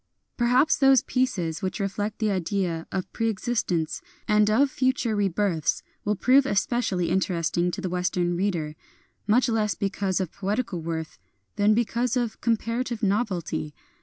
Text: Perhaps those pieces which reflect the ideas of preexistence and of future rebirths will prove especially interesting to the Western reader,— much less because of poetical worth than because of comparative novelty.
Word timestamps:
Perhaps 0.35 0.77
those 0.77 1.03
pieces 1.03 1.61
which 1.61 1.79
reflect 1.79 2.17
the 2.17 2.31
ideas 2.31 2.87
of 2.91 3.13
preexistence 3.13 4.01
and 4.27 4.49
of 4.49 4.71
future 4.71 5.15
rebirths 5.15 5.83
will 6.03 6.15
prove 6.15 6.47
especially 6.47 7.11
interesting 7.11 7.69
to 7.69 7.81
the 7.81 7.87
Western 7.87 8.35
reader,— 8.35 8.73
much 9.27 9.47
less 9.47 9.75
because 9.75 10.19
of 10.19 10.31
poetical 10.31 10.81
worth 10.81 11.19
than 11.55 11.75
because 11.75 12.17
of 12.17 12.41
comparative 12.41 13.03
novelty. 13.03 13.75